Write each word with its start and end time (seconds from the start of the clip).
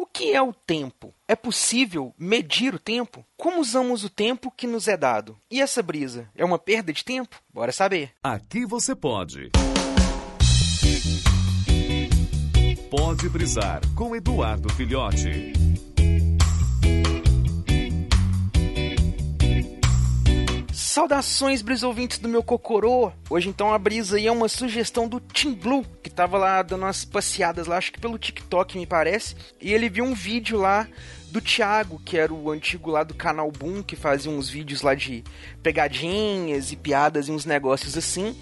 O 0.00 0.06
que 0.06 0.32
é 0.32 0.40
o 0.40 0.52
tempo? 0.52 1.12
É 1.26 1.34
possível 1.34 2.14
medir 2.16 2.72
o 2.72 2.78
tempo? 2.78 3.26
Como 3.36 3.60
usamos 3.60 4.04
o 4.04 4.08
tempo 4.08 4.48
que 4.48 4.64
nos 4.64 4.86
é 4.86 4.96
dado? 4.96 5.36
E 5.50 5.60
essa 5.60 5.82
brisa 5.82 6.30
é 6.36 6.44
uma 6.44 6.56
perda 6.56 6.92
de 6.92 7.04
tempo? 7.04 7.42
Bora 7.52 7.72
saber. 7.72 8.12
Aqui 8.22 8.64
você 8.64 8.94
pode. 8.94 9.50
Pode 12.88 13.28
brisar 13.28 13.80
com 13.96 14.14
Eduardo 14.14 14.72
Filhote. 14.72 15.52
Saudações, 20.98 21.62
brisa 21.62 21.86
ouvintes 21.86 22.18
do 22.18 22.28
meu 22.28 22.42
Cocorô. 22.42 23.12
Hoje 23.30 23.48
então 23.48 23.72
a 23.72 23.78
brisa 23.78 24.16
aí 24.16 24.26
é 24.26 24.32
uma 24.32 24.48
sugestão 24.48 25.06
do 25.06 25.20
Tim 25.20 25.54
Blue, 25.54 25.86
que 26.02 26.10
tava 26.10 26.36
lá 26.36 26.60
dando 26.60 26.82
umas 26.82 27.04
passeadas 27.04 27.68
lá, 27.68 27.76
acho 27.76 27.92
que 27.92 28.00
pelo 28.00 28.18
TikTok 28.18 28.76
me 28.76 28.84
parece, 28.84 29.36
e 29.60 29.72
ele 29.72 29.88
viu 29.88 30.04
um 30.04 30.12
vídeo 30.12 30.58
lá 30.58 30.88
do 31.30 31.40
Thiago, 31.40 32.02
que 32.04 32.18
era 32.18 32.34
o 32.34 32.50
antigo 32.50 32.90
lá 32.90 33.04
do 33.04 33.14
canal 33.14 33.48
Boom, 33.52 33.80
que 33.80 33.94
fazia 33.94 34.28
uns 34.28 34.48
vídeos 34.48 34.82
lá 34.82 34.92
de 34.92 35.22
pegadinhas 35.62 36.72
e 36.72 36.76
piadas 36.76 37.28
e 37.28 37.30
uns 37.30 37.44
negócios 37.44 37.96
assim. 37.96 38.36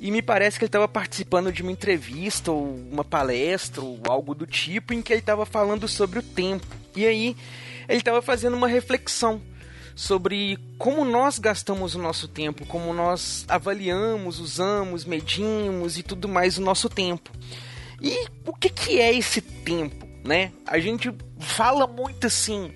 E 0.00 0.12
me 0.12 0.22
parece 0.22 0.60
que 0.60 0.64
ele 0.64 0.68
estava 0.68 0.86
participando 0.86 1.50
de 1.50 1.62
uma 1.62 1.72
entrevista 1.72 2.52
ou 2.52 2.72
uma 2.88 3.02
palestra 3.02 3.82
ou 3.82 3.98
algo 4.06 4.32
do 4.32 4.46
tipo 4.46 4.94
em 4.94 5.02
que 5.02 5.12
ele 5.12 5.18
estava 5.18 5.44
falando 5.44 5.88
sobre 5.88 6.20
o 6.20 6.22
tempo. 6.22 6.68
E 6.94 7.04
aí 7.04 7.36
ele 7.88 7.98
estava 7.98 8.22
fazendo 8.22 8.56
uma 8.56 8.68
reflexão 8.68 9.42
sobre 9.96 10.58
como 10.78 11.06
nós 11.06 11.38
gastamos 11.38 11.94
o 11.94 11.98
nosso 11.98 12.28
tempo, 12.28 12.66
como 12.66 12.92
nós 12.92 13.46
avaliamos, 13.48 14.38
usamos, 14.38 15.06
medimos 15.06 15.96
e 15.96 16.02
tudo 16.02 16.28
mais 16.28 16.58
o 16.58 16.60
nosso 16.60 16.90
tempo. 16.90 17.32
E 18.00 18.26
o 18.44 18.52
que, 18.52 18.68
que 18.68 19.00
é 19.00 19.12
esse 19.14 19.40
tempo, 19.40 20.06
né? 20.22 20.52
A 20.66 20.78
gente 20.78 21.10
fala 21.40 21.86
muito 21.86 22.26
assim, 22.26 22.74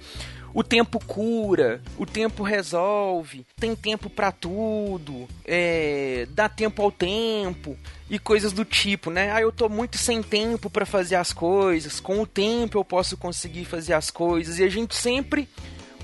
o 0.55 0.65
tempo 0.65 0.99
cura, 0.99 1.83
o 1.99 2.07
tempo 2.07 2.43
resolve, 2.43 3.47
tem 3.57 3.77
tempo 3.77 4.09
para 4.09 4.33
tudo, 4.33 5.29
é, 5.45 6.27
dá 6.31 6.49
tempo 6.49 6.83
ao 6.83 6.91
tempo 6.91 7.77
e 8.09 8.19
coisas 8.19 8.51
do 8.51 8.65
tipo, 8.65 9.11
né? 9.11 9.31
Ah, 9.31 9.43
eu 9.43 9.53
tô 9.53 9.69
muito 9.69 9.99
sem 9.99 10.23
tempo 10.23 10.71
para 10.71 10.87
fazer 10.87 11.17
as 11.17 11.35
coisas, 11.35 12.01
com 12.01 12.19
o 12.23 12.27
tempo 12.27 12.79
eu 12.79 12.85
posso 12.85 13.15
conseguir 13.19 13.67
fazer 13.67 13.93
as 13.93 14.11
coisas 14.11 14.59
e 14.59 14.65
a 14.65 14.71
gente 14.71 14.97
sempre 14.97 15.47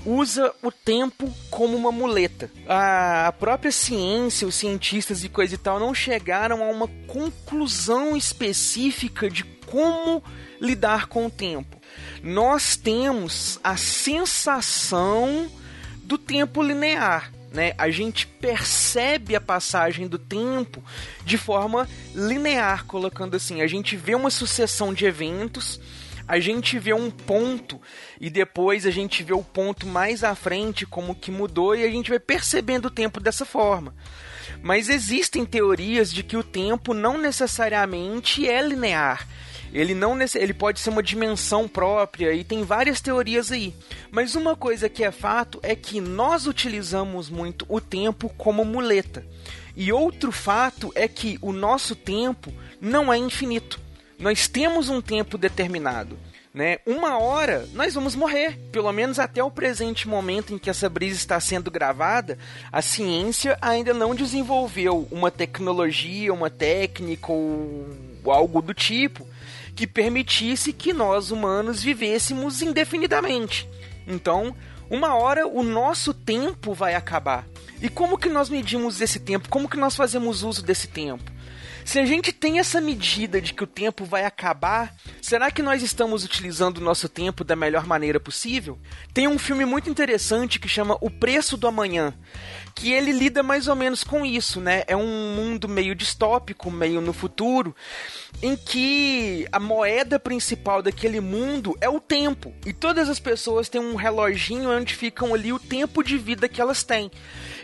usa 0.07 0.53
o 0.63 0.71
tempo 0.71 1.29
como 1.49 1.75
uma 1.75 1.91
muleta. 1.91 2.49
A 2.65 3.33
própria 3.37 3.73
ciência, 3.73 4.47
os 4.47 4.55
cientistas 4.55 5.21
e 5.21 5.29
coisa 5.29 5.55
e 5.55 5.57
tal 5.57 5.79
não 5.79 5.93
chegaram 5.93 6.63
a 6.63 6.69
uma 6.69 6.87
conclusão 7.05 8.15
específica 8.15 9.29
de 9.29 9.43
como 9.65 10.23
lidar 10.61 11.07
com 11.07 11.25
o 11.25 11.29
tempo. 11.29 11.77
Nós 12.23 12.77
temos 12.77 13.59
a 13.61 13.75
sensação 13.75 15.51
do 16.03 16.17
tempo 16.17 16.63
linear. 16.63 17.33
Né? 17.51 17.73
A 17.77 17.89
gente 17.89 18.25
percebe 18.25 19.35
a 19.35 19.41
passagem 19.41 20.07
do 20.07 20.17
tempo 20.17 20.81
de 21.25 21.37
forma 21.37 21.87
linear, 22.15 22.85
colocando 22.85 23.35
assim. 23.35 23.61
A 23.61 23.67
gente 23.67 23.97
vê 23.97 24.15
uma 24.15 24.29
sucessão 24.29 24.93
de 24.93 25.05
eventos 25.05 25.81
a 26.27 26.39
gente 26.39 26.77
vê 26.77 26.93
um 26.93 27.09
ponto 27.09 27.79
e 28.19 28.29
depois 28.29 28.85
a 28.85 28.91
gente 28.91 29.23
vê 29.23 29.33
o 29.33 29.43
ponto 29.43 29.87
mais 29.87 30.23
à 30.23 30.35
frente 30.35 30.85
como 30.85 31.15
que 31.15 31.31
mudou 31.31 31.75
e 31.75 31.83
a 31.83 31.89
gente 31.89 32.09
vai 32.09 32.19
percebendo 32.19 32.87
o 32.87 32.91
tempo 32.91 33.19
dessa 33.19 33.45
forma. 33.45 33.95
Mas 34.61 34.89
existem 34.89 35.45
teorias 35.45 36.11
de 36.11 36.23
que 36.23 36.35
o 36.35 36.43
tempo 36.43 36.93
não 36.93 37.17
necessariamente 37.17 38.47
é 38.47 38.61
linear. 38.61 39.27
Ele 39.73 39.93
não 39.93 40.17
ele 40.35 40.53
pode 40.53 40.79
ser 40.79 40.89
uma 40.89 41.03
dimensão 41.03 41.67
própria 41.67 42.33
e 42.33 42.43
tem 42.43 42.63
várias 42.63 43.01
teorias 43.01 43.51
aí. 43.51 43.73
Mas 44.09 44.35
uma 44.35 44.55
coisa 44.55 44.89
que 44.89 45.03
é 45.03 45.11
fato 45.11 45.59
é 45.61 45.75
que 45.75 45.99
nós 45.99 46.47
utilizamos 46.47 47.29
muito 47.29 47.65
o 47.69 47.79
tempo 47.79 48.29
como 48.37 48.65
muleta. 48.65 49.25
E 49.75 49.91
outro 49.91 50.31
fato 50.31 50.91
é 50.95 51.07
que 51.07 51.37
o 51.41 51.51
nosso 51.51 51.95
tempo 51.95 52.51
não 52.81 53.13
é 53.13 53.17
infinito. 53.17 53.79
Nós 54.17 54.47
temos 54.47 54.89
um 54.89 54.99
tempo 54.99 55.37
determinado. 55.37 56.17
Né? 56.57 56.79
Uma 56.87 57.19
hora 57.19 57.69
nós 57.73 57.93
vamos 57.93 58.15
morrer. 58.15 58.57
Pelo 58.71 58.91
menos 58.91 59.19
até 59.19 59.43
o 59.43 59.51
presente 59.51 60.07
momento 60.07 60.55
em 60.55 60.57
que 60.57 60.71
essa 60.71 60.89
brisa 60.89 61.15
está 61.15 61.39
sendo 61.39 61.69
gravada, 61.69 62.35
a 62.71 62.81
ciência 62.81 63.55
ainda 63.61 63.93
não 63.93 64.15
desenvolveu 64.15 65.07
uma 65.11 65.29
tecnologia, 65.29 66.33
uma 66.33 66.49
técnica 66.49 67.31
ou 67.31 67.85
algo 68.25 68.59
do 68.59 68.73
tipo 68.73 69.27
que 69.75 69.85
permitisse 69.85 70.73
que 70.73 70.93
nós 70.93 71.29
humanos 71.29 71.83
vivêssemos 71.83 72.63
indefinidamente. 72.63 73.69
Então, 74.07 74.55
uma 74.89 75.13
hora 75.13 75.47
o 75.47 75.61
nosso 75.61 76.11
tempo 76.11 76.73
vai 76.73 76.95
acabar. 76.95 77.45
E 77.79 77.87
como 77.87 78.17
que 78.17 78.29
nós 78.29 78.49
medimos 78.49 78.99
esse 78.99 79.19
tempo? 79.19 79.47
Como 79.47 79.69
que 79.69 79.77
nós 79.77 79.95
fazemos 79.95 80.41
uso 80.41 80.63
desse 80.63 80.87
tempo? 80.87 81.36
Se 81.87 81.99
a 81.99 82.05
gente 82.05 82.33
tem 82.33 82.59
essa 82.59 82.81
medida 82.81 83.39
de 83.39 83.53
que 83.53 83.63
o 83.63 83.65
tempo 83.65 84.03
vai 84.03 84.25
acabar, 84.25 84.93
será 85.21 85.49
que 85.49 85.63
nós 85.63 85.81
estamos 85.81 86.25
utilizando 86.25 86.79
o 86.79 86.83
nosso 86.83 87.07
tempo 87.07 87.45
da 87.45 87.55
melhor 87.55 87.87
maneira 87.87 88.19
possível? 88.19 88.77
Tem 89.13 89.25
um 89.25 89.39
filme 89.39 89.63
muito 89.63 89.89
interessante 89.89 90.59
que 90.59 90.67
chama 90.67 90.97
O 90.99 91.09
Preço 91.09 91.55
do 91.55 91.65
Amanhã, 91.65 92.13
que 92.75 92.91
ele 92.91 93.13
lida 93.13 93.41
mais 93.41 93.69
ou 93.69 93.75
menos 93.75 94.03
com 94.03 94.25
isso, 94.25 94.59
né? 94.59 94.83
É 94.85 94.97
um 94.97 95.33
mundo 95.33 95.69
meio 95.69 95.95
distópico, 95.95 96.69
meio 96.69 96.99
no 96.99 97.13
futuro, 97.13 97.73
em 98.43 98.57
que 98.57 99.47
a 99.49 99.57
moeda 99.59 100.19
principal 100.19 100.81
daquele 100.81 101.21
mundo 101.21 101.73
é 101.79 101.87
o 101.87 102.01
tempo. 102.01 102.53
E 102.65 102.73
todas 102.73 103.07
as 103.07 103.17
pessoas 103.17 103.69
têm 103.69 103.79
um 103.79 103.95
reloginho 103.95 104.69
onde 104.69 104.93
ficam 104.93 105.33
ali 105.33 105.53
o 105.53 105.59
tempo 105.59 106.03
de 106.03 106.17
vida 106.17 106.49
que 106.49 106.59
elas 106.59 106.83
têm. 106.83 107.09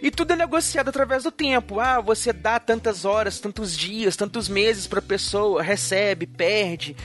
E 0.01 0.09
tudo 0.09 0.31
é 0.31 0.35
negociado 0.35 0.89
através 0.89 1.23
do 1.23 1.31
tempo. 1.31 1.79
Ah, 1.79 2.01
você 2.01 2.33
dá 2.33 2.59
tantas 2.59 3.05
horas, 3.05 3.39
tantos 3.39 3.77
dias, 3.77 4.12
tantos 4.15 4.47
meses 4.49 4.87
para 4.87 5.01
pessoa, 5.01 5.61
recebe, 5.61 6.25
perde 6.25 6.95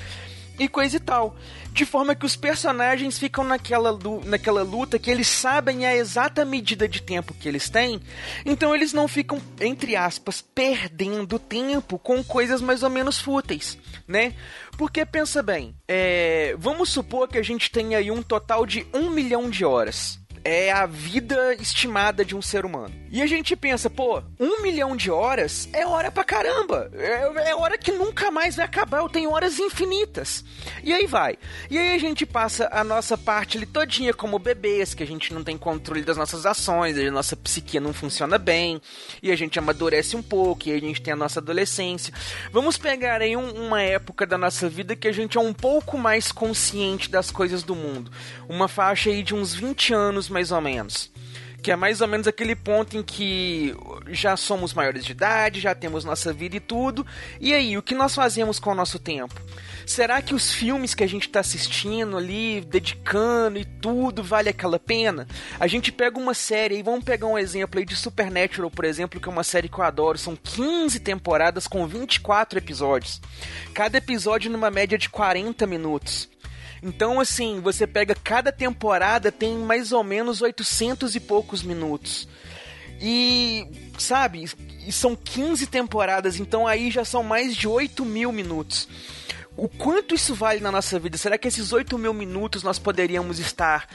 e 0.59 0.69
coisa 0.69 0.97
e 0.97 1.01
tal. 1.01 1.37
De 1.73 1.85
forma 1.85 2.15
que 2.15 2.27
os 2.27 2.35
personagens 2.35 3.19
ficam 3.19 3.45
naquela, 3.45 3.97
naquela 4.25 4.63
luta 4.63 4.99
que 4.99 5.11
eles 5.11 5.29
sabem 5.29 5.87
a 5.87 5.95
exata 5.95 6.45
medida 6.45 6.89
de 6.89 7.01
tempo 7.01 7.35
que 7.35 7.49
eles 7.49 7.69
têm, 7.71 8.01
então 8.45 8.75
eles 8.75 8.93
não 8.93 9.07
ficam, 9.07 9.41
entre 9.61 9.95
aspas, 9.95 10.41
perdendo 10.41 11.39
tempo 11.39 11.99
com 11.99 12.25
coisas 12.25 12.61
mais 12.61 12.83
ou 12.83 12.91
menos 12.91 13.21
fúteis, 13.21 13.79
né? 14.09 14.35
Porque 14.77 15.05
pensa 15.07 15.43
bem, 15.43 15.75
é, 15.87 16.57
vamos 16.59 16.89
supor 16.89 17.29
que 17.29 17.39
a 17.39 17.45
gente 17.45 17.71
tenha 17.71 17.99
aí 17.99 18.11
um 18.11 18.23
total 18.23 18.67
de 18.67 18.85
um 18.93 19.11
milhão 19.11 19.49
de 19.49 19.65
horas 19.65 20.19
é 20.49 20.73
a 20.73 20.87
vida 20.87 21.55
estimada 21.61 22.25
de 22.25 22.35
um 22.35 22.41
ser 22.41 22.65
humano. 22.65 22.95
E 23.11 23.21
a 23.21 23.27
gente 23.27 23.55
pensa, 23.55 23.91
pô, 23.91 24.23
um 24.41 24.63
milhão 24.63 24.97
de 24.97 25.11
horas 25.11 25.69
é 25.75 25.87
hora 25.87 26.11
pra 26.11 26.25
caramba. 26.25 26.91
É, 26.95 27.51
é 27.51 27.55
hora 27.55 27.77
que 27.77 27.93
nunca 27.93 28.31
mais 28.31 28.57
vai 28.57 28.65
acabar. 28.65 29.01
Eu 29.01 29.11
tenho 29.11 29.31
horas 29.31 29.59
infinitas. 29.59 30.43
E 30.83 30.93
aí 30.93 31.07
vai. 31.07 31.37
E 31.71 31.77
aí 31.77 31.95
a 31.95 31.99
gente 31.99 32.25
passa 32.25 32.67
a 32.73 32.83
nossa 32.83 33.19
parte 33.19 33.59
ali 33.59 33.67
todinha 33.67 34.15
como 34.15 34.39
bebês, 34.39 34.95
que 34.95 35.03
a 35.03 35.07
gente 35.07 35.35
não 35.35 35.45
tem 35.45 35.59
controle 35.59 36.03
das 36.03 36.17
nossas 36.17 36.47
ações, 36.47 36.97
a 36.97 37.11
nossa 37.11 37.37
psique 37.37 37.79
não 37.79 37.93
funciona 37.93 38.39
bem, 38.39 38.81
e 39.23 39.31
a 39.31 39.37
gente 39.37 39.59
amadurece 39.59 40.17
um 40.17 40.23
pouco, 40.23 40.69
e 40.69 40.73
a 40.73 40.81
gente 40.81 41.03
tem 41.03 41.13
a 41.13 41.17
nossa 41.17 41.41
adolescência. 41.41 42.13
Vamos 42.51 42.79
pegar 42.79 43.21
aí 43.21 43.37
um, 43.37 43.51
uma 43.67 43.83
época 43.83 44.27
da 44.27 44.39
nossa 44.39 44.67
vida 44.69 44.97
que 44.97 45.09
a 45.09 45.13
gente 45.13 45.37
é 45.37 45.41
um 45.41 45.53
pouco 45.53 45.99
mais 45.99 46.33
consciente 46.33 47.11
das 47.11 47.31
coisas 47.31 47.63
do 47.63 47.75
mundo. 47.75 48.11
Uma 48.49 48.67
faixa 48.67 49.11
aí 49.11 49.23
de 49.23 49.35
uns 49.35 49.55
20 49.55 49.93
anos 49.93 50.29
mais 50.29 50.38
ou 50.53 50.61
menos. 50.61 51.11
Que 51.61 51.73
é 51.73 51.77
mais 51.77 52.01
ou 52.01 52.07
menos 52.07 52.29
aquele 52.29 52.55
ponto 52.55 52.97
em 52.97 53.03
que 53.03 53.75
já 54.11 54.37
somos 54.37 54.73
maiores 54.73 55.05
de 55.05 55.11
idade, 55.13 55.61
já 55.61 55.75
temos 55.75 56.05
nossa 56.05 56.33
vida 56.33 56.57
e 56.57 56.61
tudo. 56.61 57.05
E 57.41 57.53
aí, 57.53 57.77
o 57.77 57.83
que 57.83 57.95
nós 57.95 58.15
fazemos 58.15 58.61
com 58.61 58.71
o 58.71 58.75
nosso 58.75 58.99
tempo? 58.99 59.35
Será 59.85 60.21
que 60.21 60.35
os 60.35 60.53
filmes 60.53 60.95
que 60.95 61.03
a 61.03 61.07
gente 61.07 61.27
está 61.27 61.41
assistindo 61.41 62.17
ali, 62.17 62.61
dedicando 62.61 63.59
e 63.59 63.65
tudo, 63.65 64.23
vale 64.23 64.51
aquela 64.51 64.79
pena? 64.79 65.27
A 65.59 65.67
gente 65.67 65.91
pega 65.91 66.19
uma 66.19 66.35
série, 66.35 66.79
e 66.79 66.83
vamos 66.83 67.05
pegar 67.05 67.27
um 67.27 67.39
exemplo 67.39 67.81
aí 67.81 67.87
de 67.87 67.97
Supernatural, 67.97 68.71
por 68.71 68.85
exemplo, 68.85 69.19
que 69.19 69.29
é 69.29 69.33
uma 69.33 69.43
série 69.43 69.69
que 69.69 69.79
eu 69.79 69.85
adoro. 69.85 70.19
São 70.19 70.37
15 70.37 71.01
temporadas 71.01 71.67
com 71.67 71.87
24 71.87 72.59
episódios. 72.59 73.21
Cada 73.73 73.97
episódio 73.97 74.51
numa 74.51 74.71
média 74.71 74.99
de 74.99 75.09
40 75.09 75.67
minutos. 75.67 76.29
Então, 76.83 77.21
assim, 77.21 77.61
você 77.61 77.87
pega 77.87 78.15
cada 78.15 78.53
temporada 78.53 79.33
tem 79.33 79.57
mais 79.57 79.93
ou 79.93 80.05
menos 80.05 80.41
800 80.41 81.15
e 81.15 81.21
poucos 81.21 81.63
minutos. 81.63 82.29
E, 83.01 83.67
sabe, 83.99 84.45
são 84.91 85.15
15 85.15 85.67
temporadas, 85.67 86.41
então 86.41 86.67
aí 86.67 86.91
já 86.91 87.05
são 87.05 87.23
mais 87.23 87.55
de 87.55 87.69
8 87.69 88.05
mil 88.05 88.33
minutos. 88.33 88.89
O 89.59 89.69
quanto 89.69 90.15
isso 90.15 90.37
vale 90.37 90.61
na 90.61 90.71
nossa 90.71 91.01
vida? 91.01 91.19
Será 91.19 91.37
que 91.37 91.49
esses 91.49 91.73
8 91.73 91.99
mil 91.99 92.15
minutos 92.15 92.63
nós 92.63 92.79
poderíamos 92.79 93.41
estar 93.41 93.89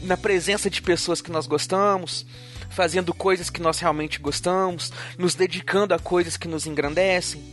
na 0.00 0.16
presença 0.16 0.70
de 0.70 0.80
pessoas 0.80 1.20
que 1.20 1.30
nós 1.30 1.46
gostamos, 1.46 2.24
fazendo 2.70 3.12
coisas 3.12 3.50
que 3.50 3.60
nós 3.60 3.78
realmente 3.78 4.18
gostamos, 4.18 4.90
nos 5.18 5.34
dedicando 5.34 5.92
a 5.92 5.98
coisas 5.98 6.38
que 6.38 6.48
nos 6.48 6.66
engrandecem? 6.66 7.44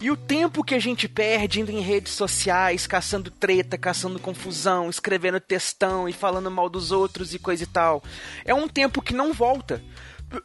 E 0.00 0.08
o 0.08 0.16
tempo 0.16 0.62
que 0.62 0.74
a 0.74 0.78
gente 0.78 1.08
perde 1.08 1.60
indo 1.60 1.72
em 1.72 1.80
redes 1.80 2.12
sociais, 2.12 2.86
caçando 2.86 3.28
treta, 3.28 3.76
caçando 3.76 4.20
confusão, 4.20 4.88
escrevendo 4.88 5.40
textão 5.40 6.08
e 6.08 6.12
falando 6.12 6.48
mal 6.48 6.68
dos 6.68 6.92
outros 6.92 7.34
e 7.34 7.40
coisa 7.40 7.64
e 7.64 7.66
tal, 7.66 8.04
é 8.44 8.54
um 8.54 8.68
tempo 8.68 9.02
que 9.02 9.12
não 9.12 9.32
volta 9.32 9.82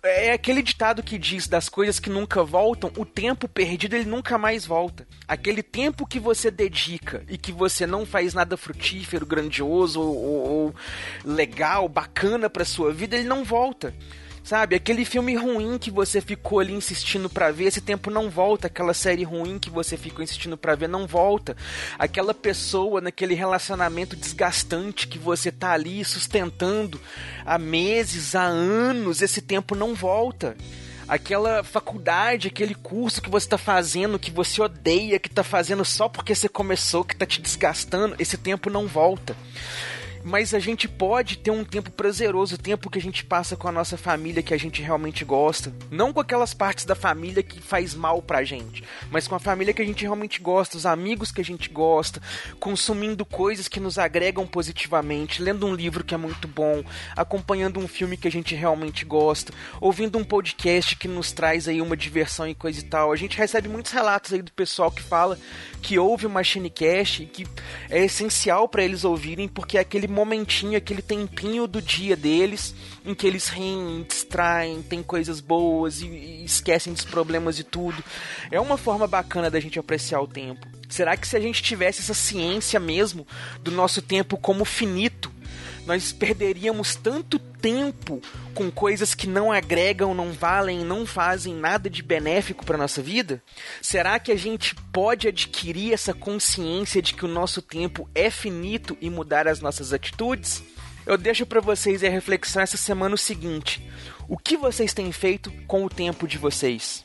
é 0.03 0.31
aquele 0.31 0.61
ditado 0.61 1.03
que 1.03 1.17
diz 1.17 1.47
das 1.47 1.69
coisas 1.69 1.99
que 1.99 2.09
nunca 2.09 2.43
voltam, 2.43 2.91
o 2.97 3.05
tempo 3.05 3.47
perdido 3.47 3.95
ele 3.95 4.05
nunca 4.05 4.37
mais 4.37 4.65
volta. 4.65 5.07
Aquele 5.27 5.61
tempo 5.61 6.07
que 6.07 6.19
você 6.19 6.49
dedica 6.49 7.23
e 7.29 7.37
que 7.37 7.51
você 7.51 7.85
não 7.85 8.05
faz 8.05 8.33
nada 8.33 8.57
frutífero, 8.57 9.25
grandioso 9.25 10.01
ou, 10.01 10.15
ou, 10.15 10.49
ou 10.49 10.75
legal, 11.23 11.87
bacana 11.87 12.49
para 12.49 12.65
sua 12.65 12.91
vida, 12.91 13.15
ele 13.15 13.27
não 13.27 13.43
volta. 13.43 13.93
Sabe, 14.45 14.75
aquele 14.75 15.03
filme 15.03 15.36
ruim 15.36 15.80
que 15.80 15.89
você 15.89 16.21
ficou 16.21 16.59
ali 16.59 16.71
insistindo 16.71 17.27
para 17.27 17.50
ver, 17.50 17.63
esse 17.63 17.81
tempo 17.81 18.12
não 18.12 18.30
volta. 18.30 18.68
Aquela 18.68 18.94
série 18.94 19.24
ruim 19.24 19.57
que 19.57 19.71
você 19.71 19.97
ficou 19.97 20.24
insistindo 20.24 20.56
para 20.56 20.75
ver 20.75 20.88
não 20.88 21.07
volta. 21.07 21.57
Aquela 21.97 22.31
pessoa 22.31 23.01
naquele 23.01 23.33
relacionamento 23.33 24.15
desgastante 24.15 25.07
que 25.07 25.18
você 25.18 25.51
tá 25.51 25.71
ali 25.71 26.06
sustentando 26.06 27.01
há 27.44 27.57
meses, 27.57 28.36
há 28.36 28.44
anos, 28.44 29.24
esse 29.24 29.42
tempo 29.42 29.74
não 29.74 29.95
volta 29.95 30.56
aquela 31.07 31.63
faculdade, 31.63 32.47
aquele 32.47 32.75
curso 32.75 33.21
que 33.21 33.30
você 33.30 33.47
está 33.47 33.57
fazendo, 33.57 34.19
que 34.19 34.31
você 34.31 34.62
odeia, 34.62 35.19
que 35.19 35.27
está 35.27 35.44
fazendo 35.44 35.83
só 35.83 36.07
porque 36.07 36.36
você 36.36 36.50
começou, 36.50 37.03
que 37.03 37.13
está 37.13 37.25
te 37.25 37.42
desgastando, 37.42 38.15
esse 38.19 38.38
tempo 38.38 38.69
não 38.69 38.88
volta 38.88 39.36
mas 40.25 40.56
a 40.56 40.60
gente 40.60 40.88
pode 40.88 41.38
ter 41.38 41.51
um 41.51 41.63
tempo 41.63 41.92
prazeroso, 41.92 42.57
tempo 42.57 42.89
que 42.89 42.98
a 42.98 43.01
gente 43.01 43.24
passa 43.24 43.56
com 43.56 43.68
a 43.68 43.72
nossa 43.72 43.95
família 43.95 44.42
que 44.42 44.56
a 44.56 44.57
gente 44.57 44.81
realmente 44.81 45.24
gosta. 45.24 45.72
Não 45.92 46.12
com 46.12 46.19
aquelas 46.19 46.51
partes 46.51 46.83
da 46.83 46.95
família 46.95 47.44
que 47.44 47.62
faz 47.62 47.94
mal 47.94 48.24
pra 48.24 48.44
gente, 48.44 48.83
mas 49.12 49.27
com 49.27 49.36
a 49.36 49.39
família 49.39 49.72
que 49.72 49.83
a 49.83 49.86
gente 49.86 50.01
realmente 50.01 50.42
gosta, 50.42 50.77
os 50.77 50.86
amigos 50.88 51.31
que 51.31 51.42
a 51.42 51.45
gente 51.45 51.69
gosta, 51.69 52.19
consumindo 52.60 53.24
coisas 53.24 53.68
que 53.68 53.80
nos 53.80 54.00
agregam 54.00 54.48
positivamente, 54.48 55.44
lendo 55.44 55.68
um 55.68 55.75
livro 55.75 56.04
que 56.04 56.16
é 56.16 56.18
muito 56.18 56.48
bom, 56.48 56.83
acompanhando 57.16 57.80
um 57.80 57.88
filme 57.88 58.18
que 58.18 58.28
a 58.28 58.31
gente 58.31 58.56
realmente 58.56 59.06
gosta, 59.06 59.54
ouvindo 59.80 60.18
um 60.18 60.24
podcast 60.24 60.95
que 60.95 61.07
nos 61.07 61.31
traz 61.31 61.68
aí 61.68 61.80
uma 61.80 61.95
diversão 61.95 62.48
e 62.48 62.56
coisa 62.56 62.80
e 62.80 62.83
tal. 62.83 63.12
A 63.12 63.16
gente 63.16 63.38
recebe 63.38 63.69
muitos 63.69 63.92
relatos 63.92 64.33
aí 64.33 64.42
do 64.42 64.51
pessoal 64.51 64.89
que 64.89 65.04
fala 65.04 65.38
que 65.83 66.00
ouve 66.00 66.25
o 66.25 66.30
Machine 66.31 66.71
Cast 66.71 67.24
que 67.28 67.45
é 67.92 68.06
essencial 68.06 68.68
para 68.68 68.83
eles 68.83 69.04
ouvirem 69.04 69.48
porque 69.48 69.78
é 69.78 69.81
aquele 69.81 70.14
momentinho, 70.15 70.77
aquele 70.77 71.01
tempinho 71.01 71.67
do 71.67 71.81
dia 71.81 72.15
deles 72.15 72.73
em 73.06 73.13
que 73.13 73.27
eles 73.27 73.50
riem, 73.50 74.03
distraem, 74.07 74.81
tem 74.81 75.03
coisas 75.03 75.39
boas 75.39 76.01
e, 76.01 76.07
e 76.07 76.45
esquecem 76.45 76.94
dos 76.94 77.06
problemas 77.06 77.59
e 77.59 77.63
tudo. 77.63 78.03
É 78.50 78.59
uma 78.59 78.77
forma 78.77 79.06
bacana 79.06 79.51
da 79.51 79.59
gente 79.59 79.77
apreciar 79.77 80.21
o 80.21 80.27
tempo. 80.27 80.65
Será 80.89 81.17
que 81.17 81.27
se 81.27 81.35
a 81.35 81.39
gente 81.39 81.62
tivesse 81.62 82.01
essa 82.01 82.13
ciência 82.13 82.79
mesmo 82.79 83.27
do 83.62 83.71
nosso 83.71 84.01
tempo 84.01 84.38
como 84.38 84.63
finito, 84.63 85.31
nós 85.85 86.11
perderíamos 86.11 86.95
tanto 86.95 87.37
tempo 87.37 88.21
com 88.53 88.71
coisas 88.71 89.13
que 89.13 89.27
não 89.27 89.51
agregam, 89.51 90.13
não 90.13 90.31
valem, 90.31 90.83
não 90.83 91.05
fazem 91.05 91.53
nada 91.53 91.89
de 91.89 92.01
benéfico 92.01 92.65
para 92.65 92.77
nossa 92.77 93.01
vida? 93.01 93.41
Será 93.81 94.19
que 94.19 94.31
a 94.31 94.35
gente 94.35 94.75
pode 94.91 95.27
adquirir 95.27 95.93
essa 95.93 96.13
consciência 96.13 97.01
de 97.01 97.13
que 97.13 97.25
o 97.25 97.29
nosso 97.29 97.61
tempo 97.61 98.09
é 98.15 98.29
finito 98.29 98.97
e 98.99 99.09
mudar 99.09 99.47
as 99.47 99.59
nossas 99.59 99.93
atitudes? 99.93 100.63
Eu 101.05 101.17
deixo 101.17 101.45
para 101.45 101.61
vocês 101.61 102.03
a 102.03 102.09
reflexão 102.09 102.63
essa 102.63 102.77
semana 102.77 103.13
o 103.13 103.17
seguinte: 103.17 103.87
o 104.27 104.37
que 104.37 104.57
vocês 104.57 104.93
têm 104.93 105.11
feito 105.11 105.51
com 105.67 105.85
o 105.85 105.89
tempo 105.89 106.27
de 106.27 106.37
vocês? 106.37 107.05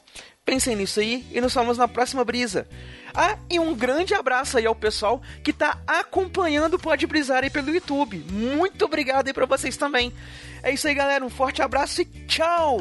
Pensem 0.50 0.74
nisso 0.74 0.98
aí 0.98 1.24
e 1.30 1.40
nos 1.40 1.54
falamos 1.54 1.78
na 1.78 1.86
próxima 1.86 2.24
brisa. 2.24 2.66
Ah, 3.14 3.38
e 3.48 3.60
um 3.60 3.72
grande 3.72 4.14
abraço 4.14 4.58
aí 4.58 4.66
ao 4.66 4.74
pessoal 4.74 5.22
que 5.44 5.52
tá 5.52 5.78
acompanhando 5.86 6.74
o 6.74 6.78
Pode 6.78 7.06
Brisar 7.06 7.44
aí 7.44 7.50
pelo 7.50 7.72
YouTube. 7.72 8.18
Muito 8.28 8.84
obrigado 8.84 9.28
aí 9.28 9.32
pra 9.32 9.46
vocês 9.46 9.76
também. 9.76 10.12
É 10.60 10.72
isso 10.72 10.88
aí, 10.88 10.94
galera. 10.94 11.24
Um 11.24 11.30
forte 11.30 11.62
abraço 11.62 12.02
e 12.02 12.04
tchau! 12.04 12.80